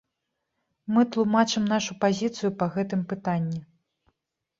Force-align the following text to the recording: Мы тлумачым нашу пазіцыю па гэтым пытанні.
Мы 0.95 1.01
тлумачым 1.15 1.63
нашу 1.73 1.91
пазіцыю 2.05 2.49
па 2.63 2.69
гэтым 2.77 3.05
пытанні. 3.13 3.61